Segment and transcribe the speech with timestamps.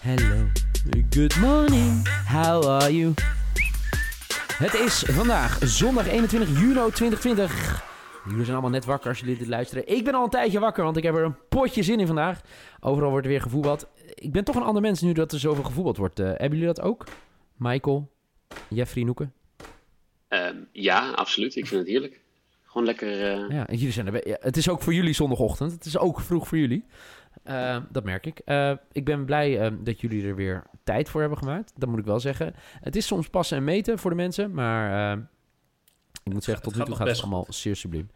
[0.00, 0.46] Hello,
[1.10, 3.14] good morning, how are you?
[4.52, 7.82] Het is vandaag zondag 21 juni 2020.
[8.24, 9.88] Jullie zijn allemaal net wakker als jullie dit luisteren.
[9.88, 12.40] Ik ben al een tijdje wakker, want ik heb er een potje zin in vandaag.
[12.80, 13.86] Overal wordt er weer gevoetbald.
[14.14, 16.20] Ik ben toch een ander mens nu dat er zoveel gevoetbald wordt.
[16.20, 17.04] Uh, hebben jullie dat ook?
[17.56, 18.10] Michael,
[18.68, 19.32] Jeffrey, Noeken?
[20.28, 21.56] Um, ja, absoluut.
[21.56, 22.20] Ik vind het heerlijk.
[22.64, 23.40] Gewoon lekker...
[23.42, 23.56] Uh...
[23.56, 25.72] Ja, jullie zijn er, ja, het is ook voor jullie zondagochtend.
[25.72, 26.84] Het is ook vroeg voor jullie.
[27.44, 28.40] Uh, dat merk ik.
[28.46, 31.72] Uh, ik ben blij uh, dat jullie er weer tijd voor hebben gemaakt.
[31.76, 32.54] Dat moet ik wel zeggen.
[32.80, 35.12] Het is soms passen en meten voor de mensen, maar
[36.24, 38.10] ik moet zeggen, tot nu toe gaat het allemaal zeer subliem.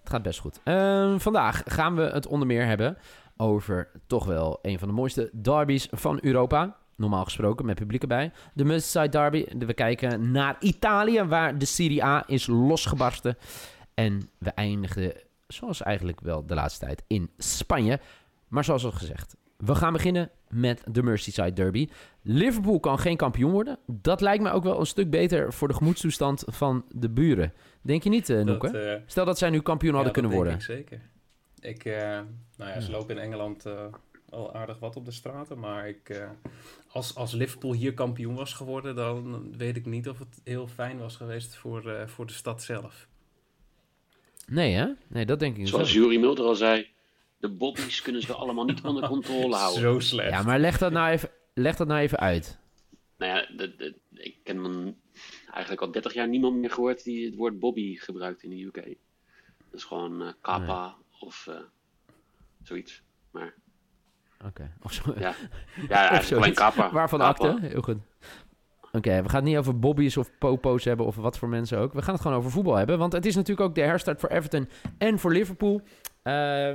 [0.00, 0.60] Het gaat best goed.
[0.64, 2.96] Ehm, vandaag gaan we het onder meer hebben
[3.36, 6.76] over toch wel een van de mooiste derbies van Europa.
[6.96, 8.32] Normaal gesproken, met publiek erbij.
[8.54, 9.46] De Merseyside Derby.
[9.58, 13.36] We kijken naar Italië, waar de Serie A is losgebarsten.
[13.94, 15.12] En we eindigden,
[15.46, 18.00] zoals eigenlijk wel de laatste tijd, in Spanje.
[18.54, 21.88] Maar zoals al gezegd, we gaan beginnen met de Merseyside Derby.
[22.22, 23.78] Liverpool kan geen kampioen worden.
[23.86, 27.52] Dat lijkt me ook wel een stuk beter voor de gemoedstoestand van de buren.
[27.82, 28.94] Denk je niet, uh, Noeke?
[28.96, 30.52] Uh, Stel dat zij nu kampioen ja, hadden kunnen worden.
[30.54, 31.00] ik zeker.
[31.60, 31.94] Ik, uh,
[32.56, 33.66] nou ja, ze lopen in Engeland
[34.28, 35.58] al aardig wat op de straten.
[35.58, 36.28] Maar ik,
[36.88, 40.98] als, als Liverpool hier kampioen was geworden, dan weet ik niet of het heel fijn
[40.98, 43.08] was geweest voor, voor de stad zelf.
[44.46, 44.86] Nee, hè?
[45.06, 45.68] Nee, dat denk ik niet.
[45.68, 46.92] Zoals Jurie Mulder al zei,
[47.44, 49.80] de bobby's kunnen ze allemaal niet onder controle houden.
[49.80, 50.30] Zo slecht.
[50.30, 52.58] Ja, maar leg dat nou even, leg dat nou even uit.
[53.16, 54.96] Nou ja, de, de, ik ken man
[55.50, 58.74] eigenlijk al 30 jaar niemand meer gehoord die het woord Bobby gebruikt in de UK.
[59.70, 61.56] Dat is gewoon uh, kappa of uh,
[62.62, 63.02] zoiets.
[63.30, 63.54] Maar.
[64.38, 64.46] Oké.
[64.46, 64.70] Okay.
[64.82, 65.14] Of zo.
[65.18, 65.34] Ja,
[65.88, 66.92] ja of alleen kappa.
[66.92, 67.58] Waarvan akte?
[67.60, 67.98] Heel goed.
[68.92, 71.92] Oké, we gaan het niet over bobby's of popo's hebben of wat voor mensen ook.
[71.92, 72.98] We gaan het gewoon over voetbal hebben.
[72.98, 75.82] Want het is natuurlijk ook de herstart voor Everton en voor Liverpool.
[76.22, 76.72] Uh,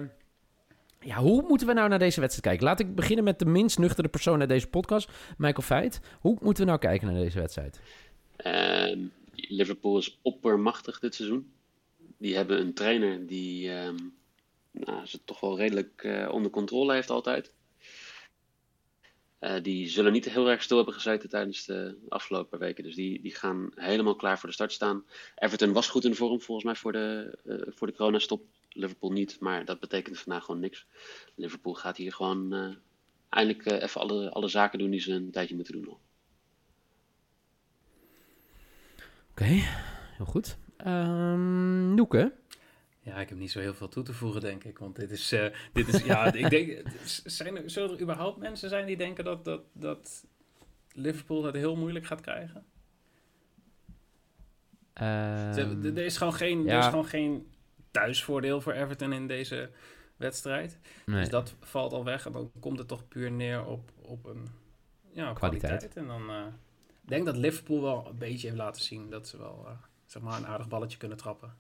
[0.99, 2.65] ja, hoe moeten we nou naar deze wedstrijd kijken?
[2.65, 5.99] Laat ik beginnen met de minst nuchtere persoon uit deze podcast, Michael Feit.
[6.19, 7.79] Hoe moeten we nou kijken naar deze wedstrijd?
[8.45, 11.51] Uh, Liverpool is oppermachtig dit seizoen.
[12.17, 13.89] Die hebben een trainer die uh,
[14.71, 17.51] nou, ze toch wel redelijk uh, onder controle heeft altijd.
[19.39, 22.83] Uh, die zullen niet heel erg stil hebben gezeten tijdens de afgelopen weken.
[22.83, 25.05] Dus die, die gaan helemaal klaar voor de start staan.
[25.35, 28.45] Everton was goed in vorm volgens mij voor de, uh, voor de coronastop.
[28.69, 30.87] Liverpool niet, maar dat betekent vandaag gewoon niks.
[31.35, 32.75] Liverpool gaat hier gewoon uh,
[33.29, 35.87] eindelijk even alle, alle zaken doen die ze een tijdje moeten doen.
[35.87, 35.99] Oké,
[39.31, 39.63] okay,
[40.17, 40.57] heel goed.
[40.85, 42.33] Um, Noeke,
[43.09, 44.79] ja, ik heb niet zo heel veel toe te voegen, denk ik.
[44.79, 46.81] Want dit is, uh, dit is ja, ik denk,
[47.25, 50.25] zijn er, zullen er überhaupt mensen zijn die denken dat, dat, dat
[50.93, 52.65] Liverpool het heel moeilijk gaat krijgen?
[55.01, 56.71] Um, er, is gewoon geen, ja.
[56.71, 57.47] er is gewoon geen
[57.91, 59.69] thuisvoordeel voor Everton in deze
[60.17, 60.79] wedstrijd.
[61.05, 61.19] Nee.
[61.19, 62.25] Dus dat valt al weg.
[62.25, 64.47] En dan komt het toch puur neer op, op een
[65.11, 65.93] ja, kwaliteit.
[65.95, 66.45] En dan uh,
[67.03, 69.71] ik denk dat Liverpool wel een beetje heeft laten zien dat ze wel uh,
[70.05, 71.53] zeg maar een aardig balletje kunnen trappen.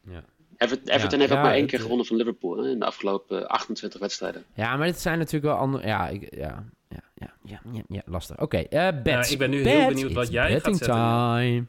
[0.00, 0.24] Ja.
[0.56, 4.44] Everton, heeft ook maar één keer gewonnen van Liverpool hè, in de afgelopen 28 wedstrijden.
[4.54, 5.86] Ja, maar dit zijn natuurlijk wel andere.
[5.86, 8.40] Ja, ik, ja, ja, ja, ja, ja, ja lastig.
[8.40, 9.30] Oké, okay, uh, bets.
[9.30, 10.86] ik ben nu heel benieuwd wat jij gaat zetten.
[10.86, 11.66] Time.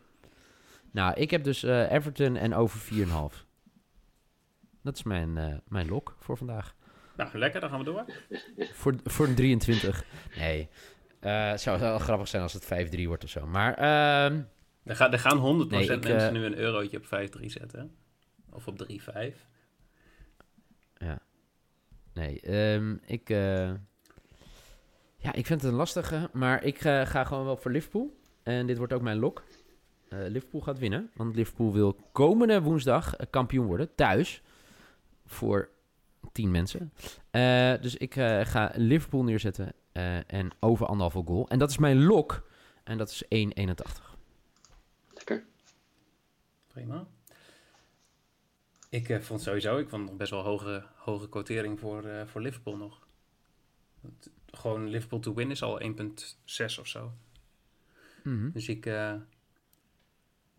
[0.94, 3.46] Nou, ik heb dus uh, Everton en over 4,5.
[4.82, 6.76] Dat is mijn, uh, mijn lok voor vandaag.
[7.18, 8.06] Nou, lekker, dan gaan we door.
[8.74, 10.06] voor, voor een 23.
[10.38, 10.70] Nee,
[11.20, 13.48] het zou wel grappig zijn als het 5-3 wordt of zo.
[13.48, 13.80] Maar...
[13.80, 14.38] Uh,
[14.84, 17.96] er, ga, er gaan 100% nee, ik, mensen nu een eurotje op 5-3 zetten.
[18.50, 18.96] Of op 3-5.
[20.98, 21.20] Ja.
[22.14, 23.30] Nee, um, ik...
[23.30, 23.72] Uh...
[25.18, 28.20] Ja, ik vind het een lastige, maar ik uh, ga gewoon wel voor Liverpool.
[28.44, 29.44] En dit wordt ook mijn lok.
[30.14, 34.42] Uh, Liverpool gaat winnen, want Liverpool wil komende woensdag kampioen worden, thuis.
[35.26, 35.70] Voor
[36.32, 36.94] 10 mensen.
[37.82, 38.14] dus ik
[38.44, 39.74] ga Liverpool neerzetten
[40.28, 41.50] en over anderhalve goal.
[41.50, 42.44] En dat is mijn lok.
[42.84, 44.14] En dat is 1,81.
[45.14, 45.46] Lekker.
[46.68, 47.08] Prima.
[48.90, 52.42] Ik uh, vond sowieso, ik vond nog best wel hoge, hoge quotering voor, uh, voor
[52.42, 53.08] Liverpool nog.
[54.52, 57.14] gewoon Liverpool to win is al 1,6 of zo.
[58.24, 58.52] Mm -hmm.
[58.52, 59.16] Dus ik, uh,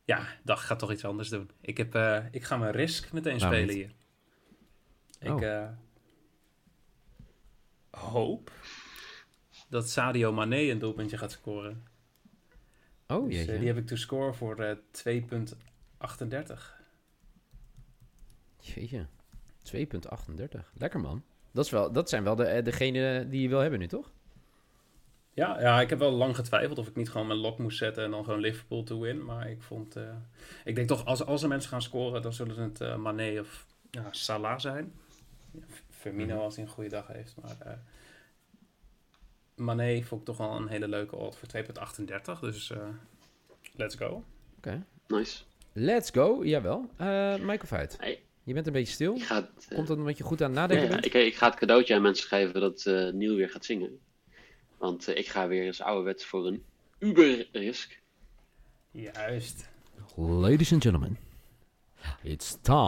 [0.04, 1.50] ja, dacht, ik ga toch iets anders doen.
[1.60, 1.94] Ik, heb,
[2.30, 3.76] ik ga mijn risk meteen spelen niet?
[3.76, 5.32] hier.
[5.32, 5.42] Oh.
[5.42, 5.68] Ik
[7.90, 8.50] hoop
[9.68, 11.86] dat Sadio Mane een doelpuntje gaat scoren.
[13.06, 15.14] Oh, dus, Die heb ik to score voor 2,38.
[18.60, 19.06] Jeetje,
[19.72, 19.76] 2,38.
[20.74, 21.24] Lekker man.
[21.50, 24.12] Dat, is wel, dat zijn wel de, eh, degenen die je wil hebben nu, toch?
[25.34, 28.04] Ja, ja, ik heb wel lang getwijfeld of ik niet gewoon mijn lock moest zetten
[28.04, 29.24] en dan gewoon Liverpool to win.
[29.24, 30.02] Maar ik vond, uh,
[30.64, 33.66] ik denk toch, als, als er mensen gaan scoren, dan zullen het uh, Mane of
[33.90, 34.92] ja, Salah zijn.
[35.90, 36.44] Firmino mhm.
[36.44, 37.34] als hij een goede dag heeft.
[37.42, 37.72] Maar uh,
[39.54, 41.48] Mané vond ik toch wel een hele leuke odd voor
[42.36, 42.40] 2,38.
[42.40, 42.78] Dus eh,
[43.76, 44.24] let's go.
[45.06, 45.42] Nice.
[45.72, 46.44] Let's go.
[46.44, 46.90] Jawel.
[46.96, 47.96] Eh Michael Veit.
[47.98, 48.22] Hey.
[48.42, 49.14] Je bent een beetje stil.
[49.14, 51.04] Ik ga het, eh, Komt dat omdat je goed aan het nadenken ja, bent?
[51.04, 53.98] ik, ik ga het cadeautje aan mensen geven dat eh Niel weer gaat zingen.
[54.84, 56.64] Want eh, ik ga weer eens ouderwets voor een
[56.98, 58.00] Uber-risk.
[58.90, 59.68] Juist.
[60.16, 61.18] Ladies and gentlemen,
[62.22, 62.82] it's time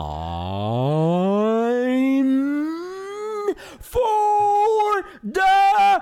[3.79, 6.01] for the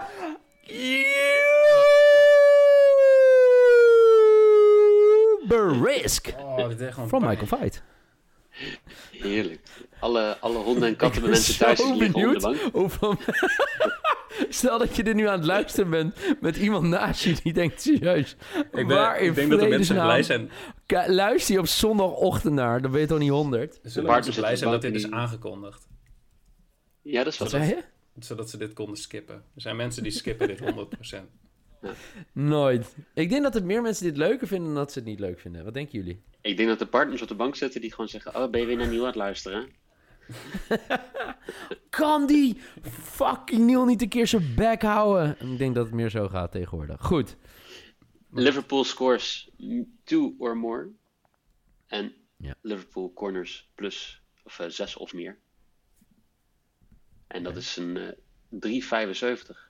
[5.44, 6.70] Uber Risk Oh,
[7.08, 7.22] van.
[7.22, 7.82] Michael Veit.
[9.12, 9.62] Heerlijk.
[10.00, 12.58] Alle, alle honden en katten bij ben mensen thuis liggen onder de benieuwd bank.
[12.74, 13.16] hoeveel...
[14.56, 17.82] Stel dat je er nu aan het luisteren bent met iemand naast je die denkt
[17.82, 18.36] serieus.
[18.72, 20.50] Ik, waar in ik denk dat de mensen blij zijn.
[21.08, 23.80] Luister je op zondagochtend naar, dan ben je toch niet honderd?
[23.84, 25.88] Zullen Bart mensen blij zijn dat dit is aangekondigd.
[27.02, 27.84] Ja, dat is Wat je?
[28.20, 29.36] Zodat ze dit konden skippen.
[29.36, 31.18] Er zijn mensen die skippen dit 100%.
[32.34, 32.96] Nooit.
[33.14, 35.40] Ik denk dat er meer mensen dit leuker vinden dan dat ze het niet leuk
[35.40, 35.64] vinden.
[35.64, 36.22] Wat denken jullie?
[36.42, 38.66] Ik denk dat de partners op de bank zitten die gewoon zeggen: Oh, ben je
[38.68, 39.70] weer naar Nieuw aan het luisteren?
[41.90, 42.58] Kan die
[42.92, 45.52] fucking Neil niet een keer zijn bek houden?
[45.52, 47.02] Ik denk dat het meer zo gaat tegenwoordig.
[47.02, 47.36] Goed.
[48.32, 49.50] Liverpool scores
[50.04, 50.90] two or more.
[51.88, 52.56] En Ja.
[52.62, 55.38] Liverpool corners plus of eh, zes of meer.
[57.28, 58.12] En dat is een eh
[58.50, 59.70] 3,75.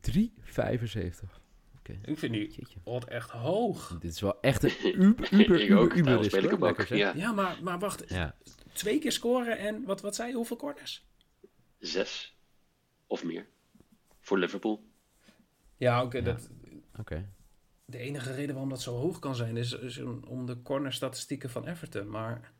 [0.00, 1.41] 3,75.
[1.88, 3.96] Ik vind die odd echt hoog.
[4.00, 6.50] Dit is wel echt een uber, uber, Ik uber, ook, uber daarom risk, speel ik
[6.50, 6.58] hoor.
[6.58, 6.78] hem ook.
[6.78, 6.98] Lekker, zeg.
[6.98, 8.08] Ja, Ja, maar, maar wacht.
[8.08, 8.36] Ja.
[8.72, 10.34] Twee keer scoren en wat, wat zei je?
[10.34, 11.06] Hoeveel corners?
[11.78, 12.36] zes
[13.06, 13.46] of meer.
[14.20, 14.84] Voor Liverpool.
[15.76, 16.16] Ja, oké.
[16.18, 16.22] Ja.
[16.24, 16.50] dat
[16.98, 17.28] Oké.
[17.84, 21.66] De enige reden waarom dat zo hoog kan zijn is, is om- de cornerstatistieken van
[21.66, 22.10] Everton.
[22.10, 22.52] Maar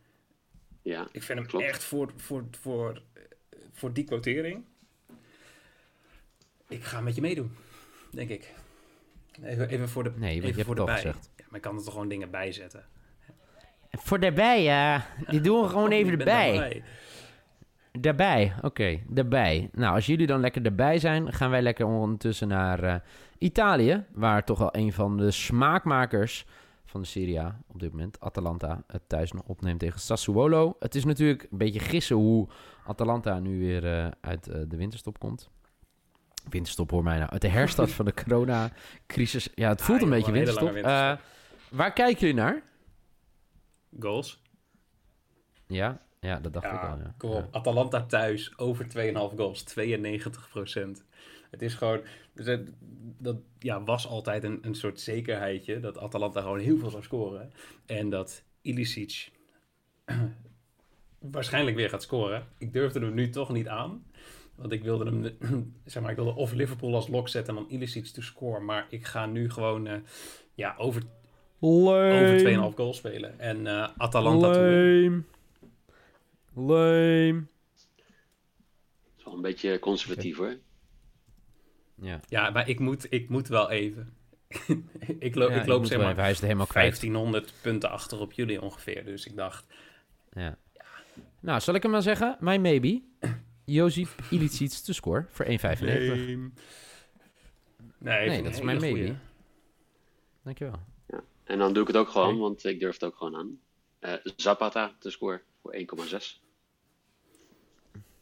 [0.82, 1.64] Ja, ik vind hem Klopt.
[1.64, 3.02] echt voor, voor, voor,
[3.72, 4.64] voor die quotering.
[6.68, 7.52] Ik ga met je meedoen,
[8.10, 8.54] denk ik.
[9.42, 10.94] Even, even voor de Nee, je hebt voor het de bij.
[10.94, 11.30] gezegd.
[11.36, 12.84] Ja, maar ik kan er toch gewoon dingen bij zetten.
[13.90, 15.06] Voor daarbij, ja.
[15.28, 16.82] Die doen we gewoon even erbij.
[17.92, 18.52] daarbij.
[18.62, 19.68] Oké, daarbij.
[19.72, 22.94] Nou, als jullie dan lekker erbij zijn, gaan wij lekker ondertussen naar eh,
[23.38, 26.46] Italië, waar toch wel een van de smaakmakers
[26.84, 30.76] van de Serie A op dit moment, Atalanta, het thuis nog opneemt tegen Sassuolo.
[30.78, 32.48] Het is natuurlijk een beetje gissen hoe
[32.86, 35.50] Atalanta nu weer eh, uit eh, de winterstop komt.
[36.48, 39.48] Winterstop hoor mij nou, uit de herstart van de coronacrisis.
[39.54, 40.74] Ja, het voelt Ah, een joh, beetje winterstop.
[40.74, 41.16] Eh,
[41.70, 42.62] waar kijken jullie naar?
[44.00, 44.42] Goals.
[45.66, 46.96] Ja, ja dat dacht ik al.
[46.98, 47.14] Ja.
[47.18, 47.48] kom op.
[47.54, 51.04] Atalanta thuis, over 2,5 goals, 92%
[51.50, 52.00] Het is gewoon,
[52.34, 52.70] dus het-
[53.18, 57.52] dat ja, was altijd een, een soort zekerheidje dat Atalanta gewoon heel veel zou scoren.
[57.86, 59.30] En dat Ilicic
[61.18, 62.46] waarschijnlijk weer gaat scoren.
[62.58, 64.04] Ik durfde hem nu toch niet aan.
[64.54, 65.36] Want ik wilde hem,
[65.84, 68.64] zeg maar, ik wilde of Liverpool als lok zetten en dan Ilicic te scoren.
[68.64, 69.98] Maar ik ga nu gewoon eh,
[70.54, 71.02] ja, over,
[71.60, 73.38] over 2,5 goals spelen.
[73.38, 74.62] En eh, Atalanta toe.
[74.62, 75.22] Lame.
[76.54, 77.44] Lame.
[79.02, 80.56] dat is wel een beetje conservatief hoor.
[81.94, 84.14] Ja, Ja, maar ik moet, ik moet wel even.
[85.18, 86.20] ik, loop Ja, ik loop zeg maar even.
[86.20, 87.00] Hij is het helemaal kwijt.
[87.00, 89.04] 1500 punten achter op jullie ongeveer.
[89.04, 89.66] Dus ik dacht,
[90.32, 90.58] Ja.
[91.40, 92.36] Nou, zal ik hem maar zeggen?
[92.40, 93.02] My maybe.
[93.64, 95.50] Jozef Ilicic te score voor 1,95.
[95.80, 96.36] nee.
[97.98, 99.14] Nee, Nee, dat is mijn maybe.
[100.42, 100.78] Dankjewel.
[101.44, 103.58] En dan doe ik het ook gewoon, want ik durf het ook gewoon aan.
[103.98, 106.40] Eh, Zapata te scoren voor 1,6.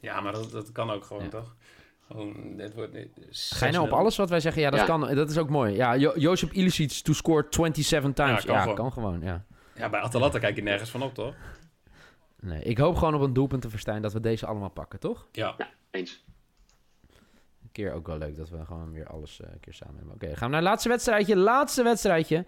[0.00, 1.28] Ja, maar dat, dat kan ook gewoon, Ja.
[1.28, 1.56] toch?
[2.06, 3.99] Gewoon, dit wordt dit- Ga je nou op 6-0.
[3.99, 4.62] alles wat wij zeggen?
[4.62, 4.87] Ja, dat Ja.
[4.87, 5.14] kan.
[5.14, 5.75] Dat is ook mooi.
[5.75, 8.44] Ja, jo Jozef Ilicic to score 27 times.
[8.44, 8.76] kan Ja, gewoon.
[8.76, 9.20] kan gewoon.
[9.20, 9.44] Ja.
[9.75, 11.35] Ja, bij Atalanta kijk je nergens van op, toch?
[12.40, 15.28] Nee, ik hoop gewoon op een doelpunt te verstaan dat we deze allemaal pakken, toch?
[15.32, 15.54] Ja.
[15.59, 16.25] Ja, eens.
[17.62, 20.14] Een keer ook wel leuk dat we gewoon weer alles eh, een keer samen hebben.
[20.14, 21.37] Oké, gaan we naar het laatste wedstrijdje.
[21.37, 22.44] Laatste wedstrijdje.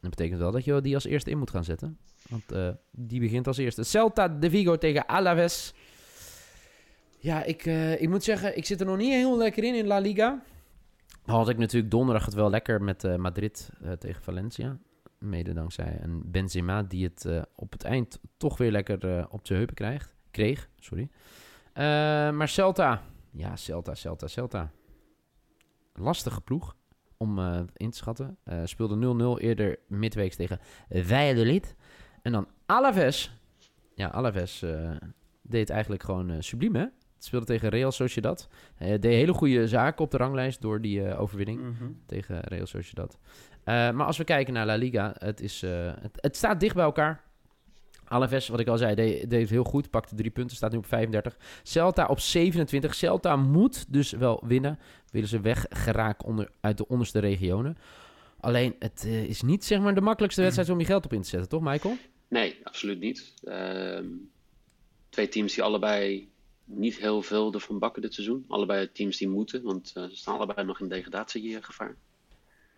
[0.00, 1.98] Dat betekent wel dat je die als eerste in moet gaan zetten.
[2.28, 3.82] Want eh, die begint als eerste.
[3.82, 5.74] Celta de Vigo tegen Alaves.
[7.24, 9.86] Ja, ik, eh, ik moet zeggen, ik zit er nog niet heel lekker in in
[9.86, 10.42] La Liga.
[11.26, 14.78] Al had ik natuurlijk donderdag het wel lekker met eh, Madrid eh, tegen Valencia.
[15.24, 19.46] Mede dankzij een Benzema die het eh, op het eind toch weer lekker eh, op
[19.46, 20.14] zijn heupen krijgt.
[20.30, 20.68] kreeg.
[20.78, 21.08] Sorry.
[21.72, 21.84] Eh,
[22.30, 23.02] maar Celta.
[23.30, 24.70] Ja, Celta, Celta, Celta.
[25.92, 26.76] Lastige ploeg
[27.16, 27.38] om
[27.74, 28.38] in te schatten.
[28.64, 31.74] Speelde 0-0 eerder midweeks tegen Valladolid.
[32.22, 33.38] En dan Alaves.
[33.94, 34.64] Ja, Alaves
[35.42, 36.86] deed eigenlijk gewoon subliem, hè?
[37.24, 38.48] Speelde tegen Real Sociedad.
[38.78, 41.84] Eh deed hele goede zaken op de ranglijst door die eh, overwinning Mhm.
[42.06, 43.18] tegen Real Sociedad.
[43.64, 46.74] Eh, maar als we kijken naar La Liga, het, is, eh, het, het staat dicht
[46.74, 47.22] bij elkaar.
[48.04, 49.90] Alaves, wat ik al zei, deed, deed heel goed.
[49.90, 51.36] Pakte drie punten, staat nu op 35.
[51.62, 52.94] Celta op 27.
[52.94, 54.78] Celta moet dus wel winnen.
[55.10, 57.76] Willen ze weggeraken onder, uit de onderste regionen.
[58.40, 61.22] Alleen, het eh, is niet zeg maar de makkelijkste wedstrijd om je geld op in
[61.22, 61.96] te zetten, toch Michael?
[62.28, 63.34] Nee, absoluut niet.
[63.44, 64.06] Ehm,
[65.08, 66.28] twee teams die allebei
[66.64, 68.44] niet heel veel ervan bakken dit seizoen.
[68.48, 71.96] Allebei teams die moeten, want eh, ze staan allebei nog in degradatiegevaar.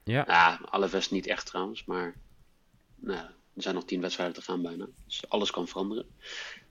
[0.05, 0.25] Ja.
[0.27, 2.15] Ja, Alaves niet echt trouwens, maar
[2.95, 4.87] nou, er zijn nog tien wedstrijden te gaan bijna.
[5.07, 6.07] Dus alles kan veranderen.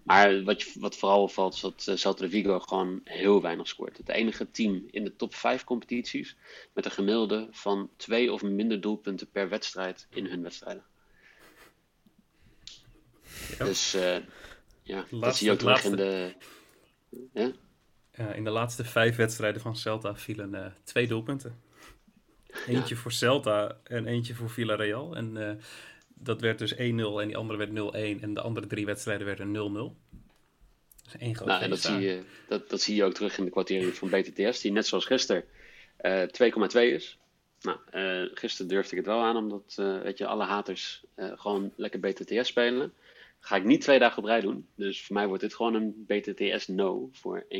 [0.04, 3.68] Maar wat, je, wat vooral opvalt is dat uh, Celta de Vigo gewoon heel weinig
[3.68, 3.98] scoort.
[3.98, 6.36] Het enige team in de top 5 competities
[6.74, 10.84] met een gemiddelde van twee of minder doelpunten per wedstrijd in hun wedstrijden.
[13.58, 13.66] Ja.
[13.66, 14.18] Dus uh,
[14.82, 16.34] ja, dat zie je ook terug in de...
[17.34, 17.52] Ja?
[18.12, 21.62] Eh, in de laatste vijf wedstrijden van Celta vielen eh, twee doelpunten.
[22.68, 25.16] Eentje voor Celta en eentje voor Villarreal.
[25.16, 25.56] En eh,
[26.08, 27.70] dat werd dus 1-0 en die andere werd
[28.20, 28.22] 0-1.
[28.22, 29.96] En de andere drie wedstrijden werden 0-0.
[31.04, 33.46] Dus één groot Nou, en dat zie, je, dat, dat zie je ook terug in
[33.46, 35.44] de kwartering van BTTS, die net zoals gisteren
[35.98, 37.18] eh 2,2 is.
[37.66, 41.32] Nou, eh, gisteren durfde ik het wel aan, omdat eh, weet je, alle haters eh,
[41.36, 42.94] gewoon lekker BTTS spelen.
[43.46, 44.68] Ga ik niet twee dagen op rij doen.
[44.76, 47.54] Dus voor mij wordt dit gewoon een BTTS no voor 1,6.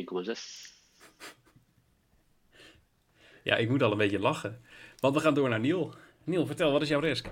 [3.42, 4.60] Ja, ik moet al een beetje lachen.
[5.00, 5.94] Want we gaan door naar Niel.
[6.24, 7.26] Niel, vertel, wat is jouw risk?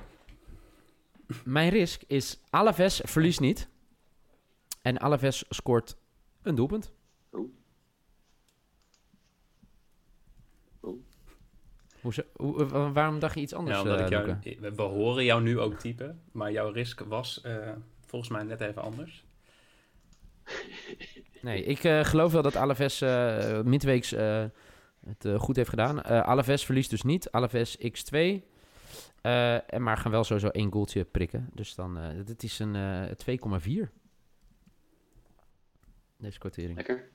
[1.44, 3.68] Mijn risk is Alaves verliest niet.
[4.82, 5.96] En Alaves scoort
[6.42, 6.92] een doelpunt.
[7.30, 7.52] Oh.
[10.80, 11.02] Oh.
[12.00, 14.61] Hoe, ze- hoe, eh, waarom dacht je iets anders, Ja, omdat eh, ik jou, Luca?
[14.61, 16.23] we we horen jou nu ook typen.
[16.32, 17.73] Maar jouw risk was eh,
[18.14, 19.25] volgens mij net even anders.
[21.42, 24.44] Nee, ik eh, geloof wel dat Alaves eh midweeks eh,
[25.06, 26.02] het eh, goed heeft gedaan.
[26.02, 27.30] Eh Alaves verliest dus niet.
[27.30, 28.16] Alaves x2.
[29.23, 31.50] Eh, en maar gaan wel sowieso één goaltje prikken.
[31.54, 33.11] Dus dan, eh dit is een eh
[33.87, 33.90] 2,4.
[36.16, 36.76] Deze kwartering.
[36.76, 37.09] Lekker.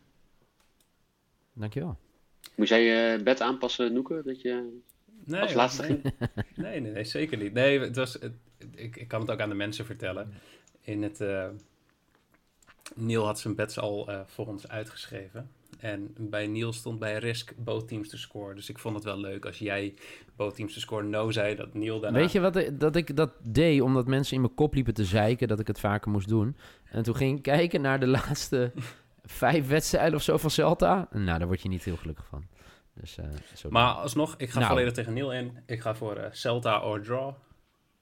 [1.53, 1.97] Dankjewel.
[2.55, 4.21] Moest jij je bed aanpassen, Noeke?
[4.25, 4.81] Dat je
[5.25, 5.89] Nee, als laatste nee.
[6.01, 6.13] ging?
[6.55, 7.53] Nee, nee, nee, zeker niet.
[7.53, 8.33] Nee, het was, het-
[8.75, 10.33] ik, ik kan het ook aan de mensen vertellen.
[10.89, 11.47] In het, eh
[12.95, 15.49] Neil had zijn bets al eh, voor ons uitgeschreven.
[15.79, 18.55] En bij Neil stond bij Risk both teams to score.
[18.55, 19.93] Dus ik vond het wel leuk als jij
[20.35, 22.17] both teams to score no zei, dat Neil daarna...
[22.19, 25.05] Weet je wat ik- dat ik dat deed omdat mensen in mijn kop liepen te
[25.05, 26.57] zeiken dat ik het vaker moest doen?
[26.91, 28.71] En toen ging ik kijken naar de laatste
[29.23, 31.07] vijf wedstrijden of zo van Celta.
[31.11, 32.43] Nou, daar word je niet heel gelukkig van.
[32.93, 34.71] Dus, eh, zo Maar alsnog, ik ga Nou.
[34.71, 35.57] volledig tegen Neil in.
[35.65, 37.33] Ik ga voor eh, Celta or draw.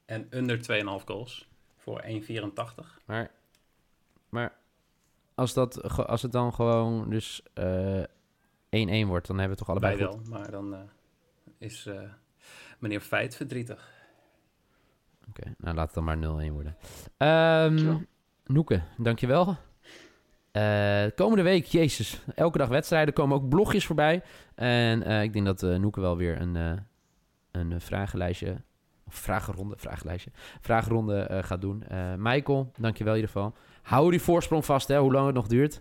[0.04, 1.47] En under 2,5 goals.
[1.88, 3.04] Voor 1,84.
[3.04, 3.30] Maar,
[4.28, 4.58] maar
[5.34, 8.02] als, dat, als het dan gewoon dus eh
[9.04, 10.28] 1-1 wordt, dan hebben we toch allebei Bij goed.
[10.28, 10.80] wel, maar dan eh,
[11.58, 12.02] is eh,
[12.78, 13.90] meneer Feit verdrietig.
[15.28, 16.76] Oké, nou laat het dan maar 0-1 worden.
[17.16, 18.02] Ehm Dankjewel.
[18.44, 19.56] Noeke, dankjewel.
[20.50, 24.22] Eh komende week, jezus, elke dag wedstrijden, komen ook blogjes voorbij.
[24.54, 26.72] En eh, ik denk dat eh Noeke wel weer een, eh,
[27.50, 28.62] een eh, vragenlijstje,
[29.08, 31.82] of vragenronde, vragenlijstje, vragenronde eh, gaat doen.
[31.88, 33.54] Eh Michael, dankjewel in ieder geval.
[33.82, 35.80] Hou die voorsprong vast, hè, hoe lang het nog duurt.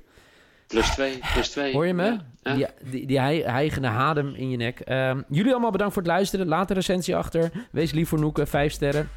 [0.68, 1.74] Plus 2, plus 2.
[1.74, 2.04] Hoor je me?
[2.42, 2.54] Ja.
[2.54, 2.70] Ja.
[2.82, 4.80] Die, die, die hei- hijgende adem in je nek.
[4.80, 6.48] Ehm, jullie allemaal bedankt voor het luisteren.
[6.48, 7.52] Laat een recensie achter.
[7.72, 8.46] Wees lief voor Noeke.
[8.46, 9.10] Vijf sterren.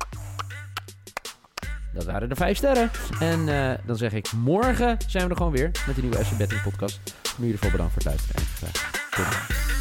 [1.95, 2.91] Dat waren de vijf sterren.
[3.21, 6.37] En eh, dan zeg ik, morgen zijn we er gewoon weer met een nieuwe FC
[6.39, 7.01] Betting podcast.
[7.39, 8.43] Nu in ieder geval bedankt voor het luisteren.
[8.43, 9.80] En graag tot